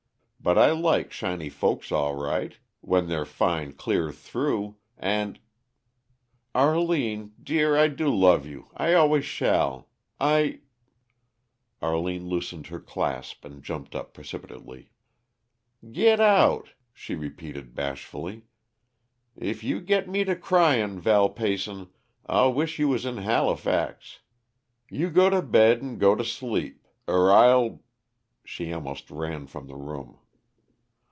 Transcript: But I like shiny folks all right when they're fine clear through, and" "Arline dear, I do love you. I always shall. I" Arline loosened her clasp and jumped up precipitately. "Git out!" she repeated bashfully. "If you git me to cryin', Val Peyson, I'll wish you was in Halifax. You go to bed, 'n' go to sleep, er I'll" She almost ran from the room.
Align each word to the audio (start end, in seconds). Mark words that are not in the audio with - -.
But 0.43 0.57
I 0.57 0.71
like 0.71 1.11
shiny 1.11 1.49
folks 1.49 1.91
all 1.91 2.15
right 2.15 2.57
when 2.79 3.07
they're 3.07 3.25
fine 3.27 3.73
clear 3.73 4.11
through, 4.11 4.75
and" 4.97 5.39
"Arline 6.55 7.33
dear, 7.43 7.77
I 7.77 7.87
do 7.87 8.07
love 8.09 8.47
you. 8.47 8.69
I 8.75 8.95
always 8.95 9.23
shall. 9.23 9.89
I" 10.19 10.61
Arline 11.83 12.27
loosened 12.27 12.65
her 12.67 12.79
clasp 12.79 13.45
and 13.45 13.61
jumped 13.61 13.93
up 13.93 14.15
precipitately. 14.15 14.89
"Git 15.91 16.19
out!" 16.19 16.69
she 16.91 17.13
repeated 17.13 17.75
bashfully. 17.75 18.45
"If 19.35 19.63
you 19.63 19.79
git 19.79 20.09
me 20.09 20.23
to 20.23 20.35
cryin', 20.35 20.99
Val 20.99 21.29
Peyson, 21.29 21.87
I'll 22.25 22.51
wish 22.51 22.79
you 22.79 22.87
was 22.87 23.05
in 23.05 23.17
Halifax. 23.17 24.21
You 24.89 25.11
go 25.11 25.29
to 25.29 25.43
bed, 25.43 25.83
'n' 25.83 25.99
go 25.99 26.15
to 26.15 26.25
sleep, 26.25 26.87
er 27.07 27.31
I'll" 27.31 27.83
She 28.43 28.73
almost 28.73 29.11
ran 29.11 29.45
from 29.45 29.67
the 29.67 29.75
room. 29.75 30.17